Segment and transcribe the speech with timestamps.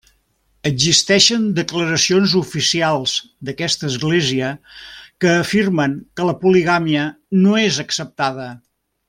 [0.67, 3.13] Existeixen declaracions oficials
[3.49, 4.49] d'aquesta església
[5.25, 7.05] que afirmen que la poligàmia
[7.45, 8.49] no és acceptada.